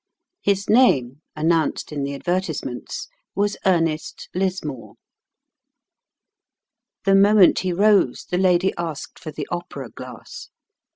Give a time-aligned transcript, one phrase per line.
[0.41, 4.95] His name (announced in the advertisements) was Ernest Lismore.
[7.05, 10.49] The moment he rose the lady asked for the opera glass.